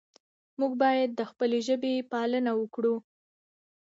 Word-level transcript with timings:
موږ 0.59 0.71
باید 0.83 1.09
د 1.13 1.21
خپلې 1.29 1.59
ژبې 1.67 1.93
پالنه 2.11 2.51
وکړو. 2.55 2.95